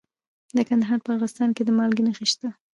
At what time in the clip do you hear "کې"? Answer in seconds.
1.55-1.63